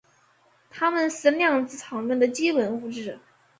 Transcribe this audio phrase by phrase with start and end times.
[0.71, 3.19] 它们是量子场论的基本物质。